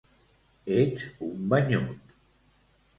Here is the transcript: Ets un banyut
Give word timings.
Ets 0.79 1.05
un 1.29 1.37
banyut 1.55 1.95